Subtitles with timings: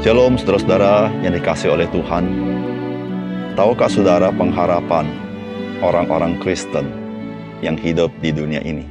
[0.00, 2.24] Shalom saudara-saudara yang dikasih oleh Tuhan.
[3.52, 5.04] Tahukah saudara pengharapan
[5.84, 6.88] orang-orang Kristen
[7.60, 8.88] yang hidup di dunia ini?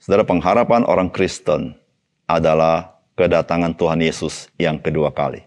[0.00, 1.76] Saudara, pengharapan orang Kristen
[2.24, 5.44] adalah kedatangan Tuhan Yesus yang kedua kali.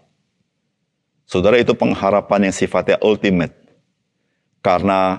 [1.26, 3.58] Saudara, itu pengharapan yang sifatnya ultimate.
[4.62, 5.18] Karena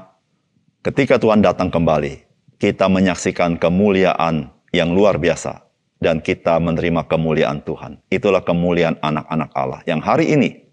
[0.80, 2.24] ketika Tuhan datang kembali,
[2.56, 5.73] kita menyaksikan kemuliaan yang luar biasa
[6.04, 8.04] dan kita menerima kemuliaan Tuhan.
[8.12, 10.64] Itulah kemuliaan anak-anak Allah yang hari ini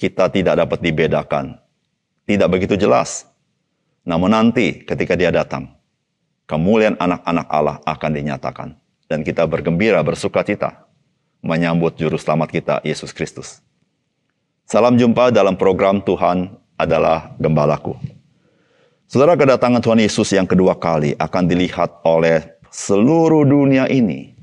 [0.00, 1.60] kita tidak dapat dibedakan.
[2.24, 3.28] Tidak begitu jelas.
[4.08, 5.76] Namun nanti ketika dia datang,
[6.48, 8.68] kemuliaan anak-anak Allah akan dinyatakan.
[9.04, 10.88] Dan kita bergembira, bersuka cita
[11.44, 13.60] menyambut juru selamat kita, Yesus Kristus.
[14.64, 17.98] Salam jumpa dalam program Tuhan adalah Gembalaku.
[19.10, 24.34] Saudara kedatangan Tuhan Yesus yang kedua kali akan dilihat oleh seluruh dunia ini,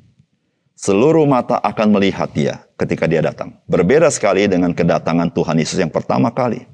[0.75, 3.57] seluruh mata akan melihat dia ketika dia datang.
[3.65, 6.67] Berbeda sekali dengan kedatangan Tuhan Yesus yang pertama kali.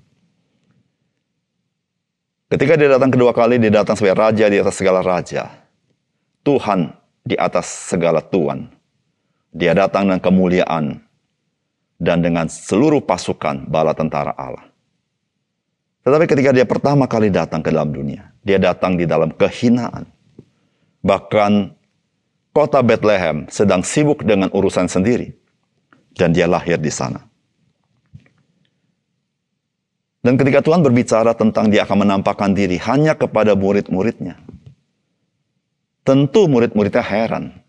[2.53, 5.49] Ketika dia datang kedua kali, dia datang sebagai raja di atas segala raja.
[6.45, 6.93] Tuhan
[7.25, 8.69] di atas segala tuan.
[9.49, 11.01] Dia datang dengan kemuliaan
[11.97, 14.69] dan dengan seluruh pasukan bala tentara Allah.
[16.03, 20.12] Tetapi ketika dia pertama kali datang ke dalam dunia, dia datang di dalam kehinaan.
[21.03, 21.75] Bahkan
[22.55, 25.35] kota Bethlehem sedang sibuk dengan urusan sendiri.
[26.15, 27.25] Dan dia lahir di sana.
[30.23, 34.39] Dan ketika Tuhan berbicara tentang dia akan menampakkan diri hanya kepada murid-muridnya.
[36.07, 37.59] Tentu murid-muridnya heran.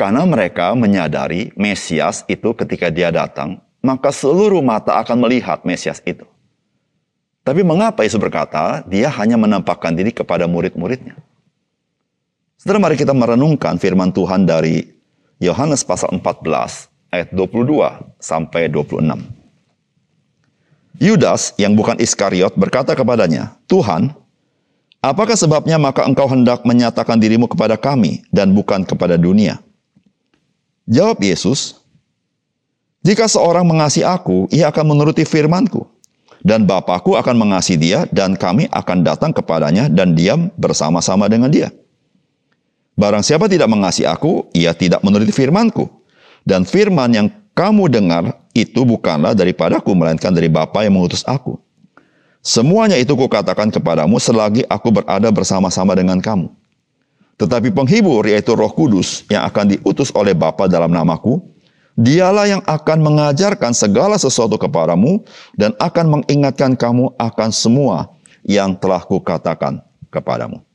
[0.00, 6.24] Karena mereka menyadari Mesias itu ketika dia datang, maka seluruh mata akan melihat Mesias itu.
[7.44, 11.20] Tapi mengapa Yesus berkata, dia hanya menampakkan diri kepada murid-muridnya?
[12.66, 14.82] Saudara mari kita merenungkan firman Tuhan dari
[15.38, 17.62] Yohanes pasal 14 ayat 22
[18.18, 19.06] sampai 26.
[20.98, 24.10] Yudas yang bukan Iskariot berkata kepadanya, Tuhan,
[24.98, 29.62] apakah sebabnya maka engkau hendak menyatakan dirimu kepada kami dan bukan kepada dunia?
[30.90, 31.78] Jawab Yesus,
[33.06, 35.86] jika seorang mengasihi aku, ia akan menuruti firmanku.
[36.42, 41.70] Dan Bapakku akan mengasihi dia dan kami akan datang kepadanya dan diam bersama-sama dengan dia.
[42.96, 45.84] Barang siapa tidak mengasihi aku, ia tidak menuruti firmanku.
[46.48, 51.60] Dan firman yang kamu dengar itu bukanlah daripadaku, melainkan dari Bapa yang mengutus aku.
[52.40, 56.48] Semuanya itu kukatakan kepadamu selagi aku berada bersama-sama dengan kamu.
[57.36, 61.42] Tetapi penghibur yaitu roh kudus yang akan diutus oleh Bapa dalam namaku,
[61.96, 65.20] dialah yang akan mengajarkan segala sesuatu kepadamu
[65.52, 68.08] dan akan mengingatkan kamu akan semua
[68.46, 70.65] yang telah kukatakan kepadamu.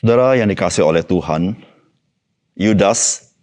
[0.00, 1.60] Saudara yang dikasih oleh Tuhan,
[2.56, 3.36] Yudas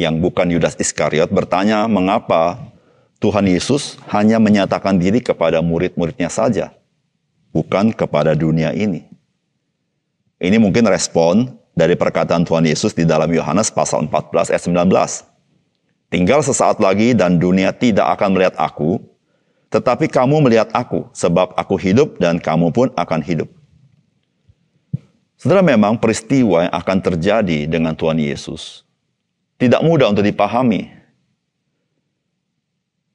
[0.00, 2.72] yang bukan Yudas Iskariot bertanya mengapa
[3.20, 6.72] Tuhan Yesus hanya menyatakan diri kepada murid-muridnya saja,
[7.52, 9.12] bukan kepada dunia ini.
[10.40, 14.80] Ini mungkin respon dari perkataan Tuhan Yesus di dalam Yohanes pasal 14 ayat 19.
[16.08, 19.04] Tinggal sesaat lagi dan dunia tidak akan melihat aku,
[19.68, 23.52] tetapi kamu melihat aku, sebab aku hidup dan kamu pun akan hidup.
[25.40, 28.84] Saudara memang peristiwa yang akan terjadi dengan Tuhan Yesus
[29.56, 30.92] tidak mudah untuk dipahami.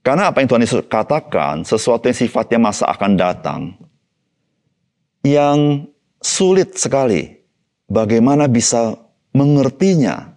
[0.02, 3.62] Karena apa yang Tuhan Yesus katakan, sesuatu yang sifatnya masa akan datang,
[5.22, 5.86] yang
[6.18, 7.46] sulit sekali
[7.90, 8.98] bagaimana bisa
[9.34, 10.34] mengertinya.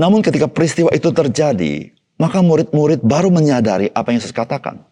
[0.00, 4.84] Namun ketika peristiwa itu terjadi, maka murid-murid baru menyadari apa yang Yesus katakan.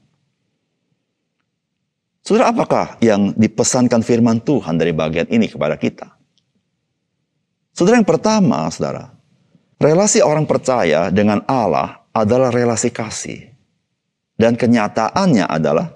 [2.29, 6.13] Saudara, apakah yang dipesankan firman Tuhan dari bagian ini kepada kita?
[7.73, 9.17] Saudara, yang pertama, saudara,
[9.81, 13.49] relasi orang percaya dengan Allah adalah relasi kasih.
[14.37, 15.89] Dan kenyataannya adalah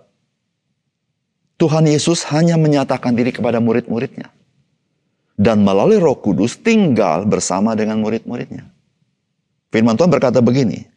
[1.60, 4.32] Tuhan Yesus hanya menyatakan diri kepada murid-muridnya.
[5.36, 8.72] Dan melalui roh kudus tinggal bersama dengan murid-muridnya.
[9.68, 10.88] Firman Tuhan berkata begini,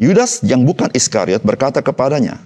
[0.00, 2.40] Yudas yang bukan Iskariot berkata kepadanya,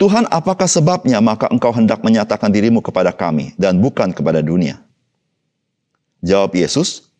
[0.00, 4.80] Tuhan apakah sebabnya maka engkau hendak menyatakan dirimu kepada kami dan bukan kepada dunia?
[6.24, 7.12] Jawab Yesus,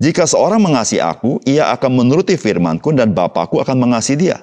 [0.00, 4.38] jika seorang mengasihi aku, ia akan menuruti firmanku dan Bapakku akan mengasihi dia.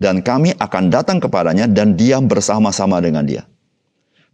[0.00, 3.46] Dan kami akan datang kepadanya dan diam bersama-sama dengan dia.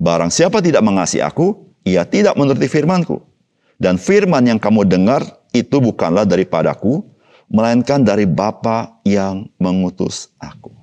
[0.00, 3.20] Barang siapa tidak mengasihi aku, ia tidak menuruti firmanku.
[3.76, 5.20] Dan firman yang kamu dengar
[5.52, 7.04] itu bukanlah daripadaku,
[7.52, 10.79] melainkan dari Bapa yang mengutus aku.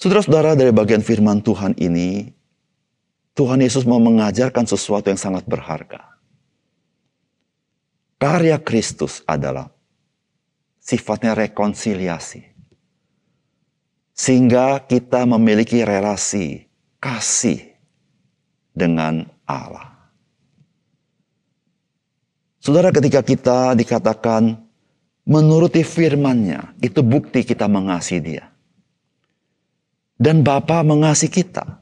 [0.00, 2.32] Saudara-saudara dari bagian firman Tuhan ini,
[3.36, 6.08] Tuhan Yesus mau mengajarkan sesuatu yang sangat berharga.
[8.16, 9.68] karya Kristus adalah
[10.80, 12.48] sifatnya rekonsiliasi.
[14.16, 16.68] Sehingga kita memiliki relasi
[17.00, 17.76] kasih
[18.76, 19.88] dengan Allah.
[22.60, 24.60] Saudara ketika kita dikatakan
[25.24, 28.44] menuruti firman-Nya, itu bukti kita mengasihi dia.
[30.20, 31.80] Dan Bapa mengasihi kita.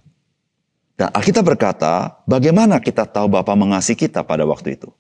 [0.94, 4.94] Dan Alkitab berkata, bagaimana kita tahu Bapa mengasihi kita pada waktu itu?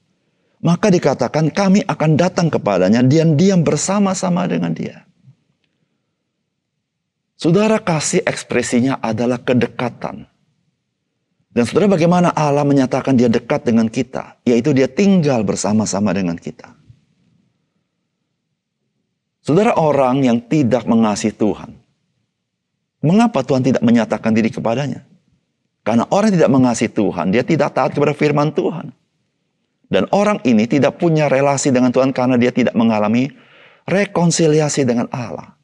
[0.58, 5.06] Maka dikatakan kami akan datang kepadanya dan diam bersama-sama dengan dia.
[7.38, 10.26] Saudara kasih ekspresinya adalah kedekatan.
[11.54, 14.42] Dan saudara bagaimana Allah menyatakan dia dekat dengan kita?
[14.42, 16.74] Yaitu dia tinggal bersama-sama dengan kita.
[19.46, 21.77] Saudara orang yang tidak mengasihi Tuhan.
[22.98, 25.06] Mengapa Tuhan tidak menyatakan diri kepadanya?
[25.86, 28.90] Karena orang yang tidak mengasihi Tuhan, dia tidak taat kepada firman Tuhan.
[29.88, 33.32] Dan orang ini tidak punya relasi dengan Tuhan karena dia tidak mengalami
[33.88, 35.56] rekonsiliasi dengan Allah.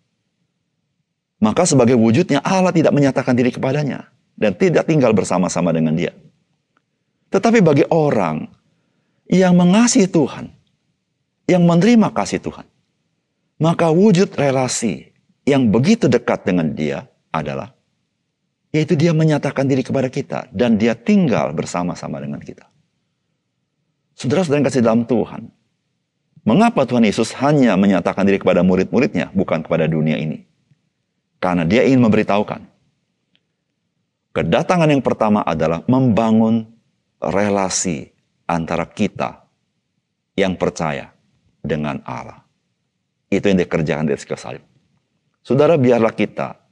[1.45, 6.17] Maka sebagai wujudnya Allah tidak menyatakan diri kepadanya dan tidak tinggal bersama-sama dengan dia.
[7.29, 8.49] Tetapi bagi orang
[9.29, 10.49] yang mengasihi Tuhan,
[11.45, 12.65] yang menerima kasih Tuhan,
[13.61, 15.13] maka wujud relasi
[15.45, 17.05] yang begitu dekat dengan dia
[17.35, 17.75] adalah
[18.75, 22.67] yaitu dia menyatakan diri kepada kita dan dia tinggal bersama-sama dengan kita.
[24.19, 25.47] Saudara-saudara yang kasih dalam Tuhan,
[26.43, 30.43] mengapa Tuhan Yesus hanya menyatakan diri kepada murid-muridnya, bukan kepada dunia ini?
[31.39, 32.67] Karena dia ingin memberitahukan.
[34.35, 36.67] Kedatangan yang pertama adalah membangun
[37.23, 38.11] relasi
[38.51, 39.47] antara kita
[40.35, 41.15] yang percaya
[41.63, 42.43] dengan Allah.
[43.31, 44.67] Itu yang dikerjakan di salib.
[45.47, 46.64] Saudara, biarlah kita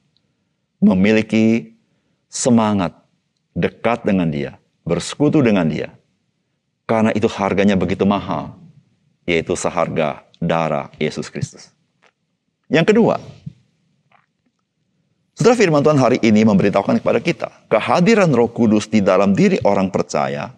[0.82, 1.78] memiliki
[2.26, 2.92] semangat
[3.54, 5.94] dekat dengan dia, bersekutu dengan dia.
[6.84, 8.58] Karena itu harganya begitu mahal,
[9.24, 11.70] yaitu seharga darah Yesus Kristus.
[12.66, 13.22] Yang kedua,
[15.38, 19.88] setelah firman Tuhan hari ini memberitahukan kepada kita kehadiran Roh Kudus di dalam diri orang
[19.88, 20.50] percaya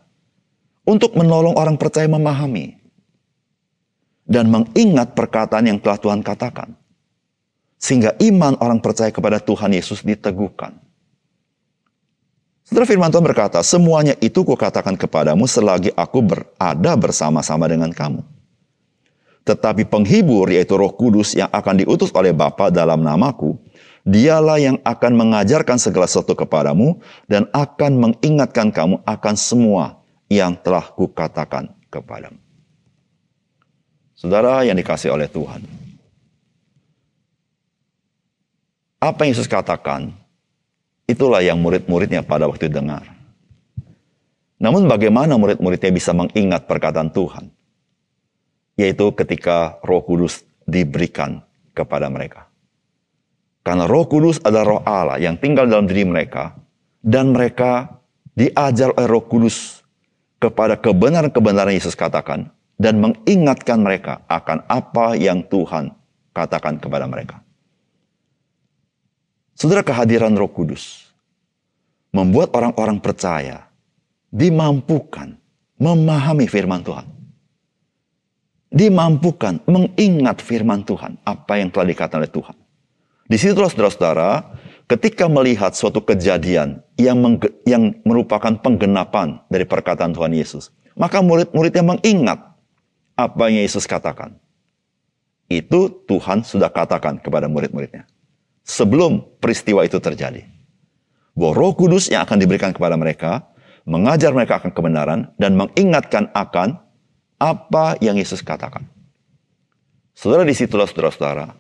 [0.85, 2.77] untuk menolong orang percaya memahami
[4.25, 6.73] dan mengingat perkataan yang telah Tuhan katakan.
[7.85, 10.73] Sehingga iman orang percaya kepada Tuhan Yesus diteguhkan.
[12.65, 18.25] Setelah firman Tuhan berkata, semuanya itu kukatakan kepadamu selagi aku berada bersama-sama dengan kamu.
[19.45, 23.61] Tetapi penghibur yaitu roh kudus yang akan diutus oleh Bapa dalam namaku,
[24.05, 29.97] Dialah yang akan mengajarkan segala sesuatu kepadamu dan akan mengingatkan kamu akan semua
[30.29, 32.37] yang telah kukatakan kepadamu.
[34.13, 35.84] Saudara yang dikasih oleh Tuhan.
[39.05, 40.17] Apa yang Yesus katakan,
[41.05, 43.05] itulah yang murid-muridnya pada waktu dengar.
[44.57, 47.53] Namun bagaimana murid-muridnya bisa mengingat perkataan Tuhan?
[48.81, 51.45] Yaitu ketika roh kudus diberikan
[51.77, 52.49] kepada mereka.
[53.61, 56.57] Karena roh kudus adalah roh Allah yang tinggal dalam diri mereka.
[57.05, 58.01] Dan mereka
[58.33, 59.85] diajar oleh roh kudus
[60.41, 62.49] kepada kebenaran-kebenaran Yesus katakan.
[62.81, 65.93] Dan mengingatkan mereka akan apa yang Tuhan
[66.33, 67.44] katakan kepada mereka.
[69.55, 71.07] Saudara kehadiran roh kudus
[72.11, 73.71] membuat orang-orang percaya
[74.35, 75.39] dimampukan
[75.79, 77.07] memahami firman Tuhan.
[78.75, 82.57] Dimampukan mengingat firman Tuhan, apa yang telah dikatakan oleh Tuhan.
[83.31, 84.31] Di situlah saudara-saudara,
[84.91, 87.23] ketika melihat suatu kejadian yang,
[87.63, 92.43] yang merupakan penggenapan dari perkataan Tuhan Yesus, maka murid-muridnya mengingat
[93.15, 94.35] apa yang Yesus katakan.
[95.47, 98.11] Itu Tuhan sudah katakan kepada murid-muridnya.
[98.65, 100.49] Sebelum peristiwa itu terjadi.
[101.37, 103.53] Bahwa roh kudus yang akan diberikan kepada mereka,
[103.85, 106.81] mengajar mereka akan kebenaran, dan mengingatkan akan
[107.37, 108.89] apa yang Yesus katakan.
[110.17, 111.53] Saudara di situlah saudara-saudara,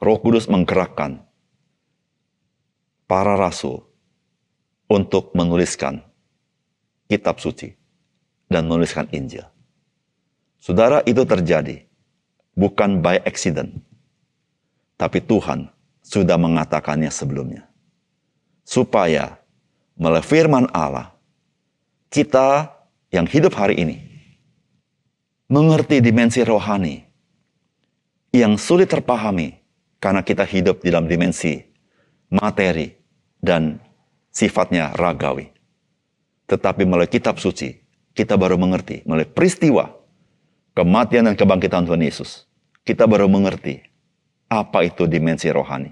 [0.00, 1.20] Roh Kudus menggerakkan
[3.04, 3.84] para rasul
[4.88, 6.00] untuk menuliskan
[7.06, 7.76] kitab suci
[8.48, 9.44] dan menuliskan Injil.
[10.58, 11.84] Saudara, itu terjadi
[12.56, 13.84] bukan by accident,
[14.96, 15.68] tapi Tuhan
[16.04, 17.64] sudah mengatakannya sebelumnya.
[18.68, 19.40] Supaya
[19.96, 21.16] melalui firman Allah,
[22.12, 22.70] kita
[23.08, 23.96] yang hidup hari ini
[25.48, 27.04] mengerti dimensi rohani
[28.36, 29.56] yang sulit terpahami
[29.98, 31.56] karena kita hidup di dalam dimensi
[32.28, 32.92] materi
[33.40, 33.80] dan
[34.28, 35.48] sifatnya ragawi.
[36.44, 37.72] Tetapi melalui kitab suci,
[38.12, 39.88] kita baru mengerti, melalui peristiwa
[40.76, 42.44] kematian dan kebangkitan Tuhan Yesus,
[42.84, 43.93] kita baru mengerti
[44.54, 45.90] apa itu dimensi rohani.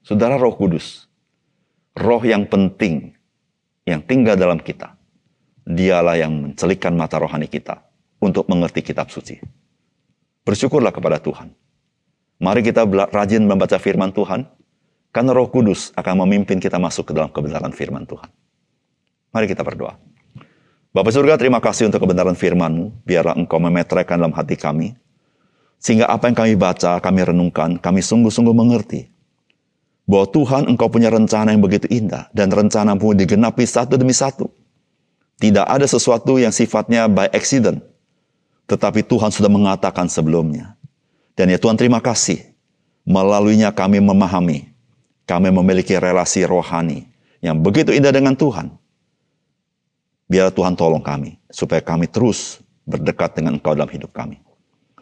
[0.00, 1.04] Saudara roh kudus,
[1.92, 3.12] roh yang penting
[3.84, 4.96] yang tinggal dalam kita,
[5.68, 7.84] dialah yang mencelikan mata rohani kita
[8.18, 9.36] untuk mengerti kitab suci.
[10.42, 11.52] Bersyukurlah kepada Tuhan.
[12.42, 14.48] Mari kita rajin membaca firman Tuhan,
[15.14, 18.26] karena roh kudus akan memimpin kita masuk ke dalam kebenaran firman Tuhan.
[19.30, 19.94] Mari kita berdoa.
[20.92, 23.08] Bapak surga, terima kasih untuk kebenaran firman-Mu.
[23.08, 24.92] Biarlah Engkau memeteraikan dalam hati kami.
[25.82, 29.10] Sehingga apa yang kami baca, kami renungkan, kami sungguh-sungguh mengerti.
[30.06, 32.30] Bahwa Tuhan Engkau punya rencana yang begitu indah.
[32.30, 34.46] Dan rencana-Mu digenapi satu demi satu.
[35.42, 37.82] Tidak ada sesuatu yang sifatnya by accident.
[38.70, 40.78] Tetapi Tuhan sudah mengatakan sebelumnya.
[41.34, 42.38] Dan ya Tuhan terima kasih.
[43.02, 44.70] Melaluinya kami memahami.
[45.26, 47.10] Kami memiliki relasi rohani
[47.42, 48.74] yang begitu indah dengan Tuhan
[50.32, 54.40] Biar Tuhan tolong kami, supaya kami terus berdekat dengan Engkau dalam hidup kami.